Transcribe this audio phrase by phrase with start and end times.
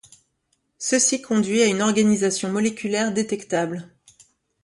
[0.79, 3.87] Ceci conduit à une réorganisation moléculaire détectable.